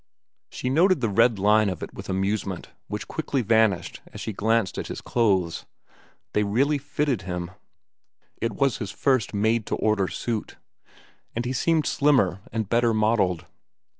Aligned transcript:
She 0.49 0.71
noted 0.71 0.99
the 0.99 1.09
red 1.09 1.37
line 1.37 1.69
of 1.69 1.83
it 1.83 1.93
with 1.93 2.09
amusement 2.09 2.69
which 2.87 3.07
quickly 3.07 3.43
vanished 3.43 4.01
as 4.11 4.19
she 4.19 4.33
glanced 4.33 4.79
at 4.79 4.87
his 4.87 4.99
clothes. 4.99 5.67
They 6.33 6.41
really 6.43 6.79
fitted 6.79 7.21
him,—it 7.21 8.53
was 8.53 8.77
his 8.79 8.89
first 8.89 9.31
made 9.35 9.67
to 9.67 9.75
order 9.75 10.07
suit,—and 10.07 11.45
he 11.45 11.53
seemed 11.53 11.85
slimmer 11.85 12.41
and 12.51 12.67
better 12.67 12.95
modelled. 12.95 13.45